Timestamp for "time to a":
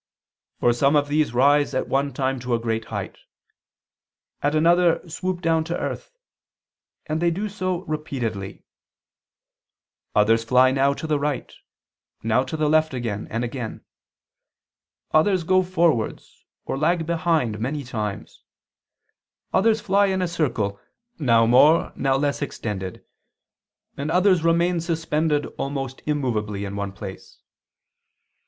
2.11-2.59